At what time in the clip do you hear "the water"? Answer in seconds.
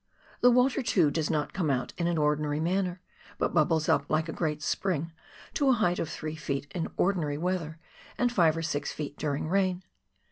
0.39-0.81